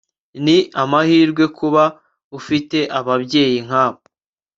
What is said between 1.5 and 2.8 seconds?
kuba ufite